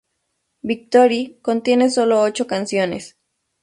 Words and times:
Victory 0.63 1.37
contiene 1.43 1.91
"sólo" 1.91 2.21
ocho 2.21 2.47
canciones. 2.47 3.19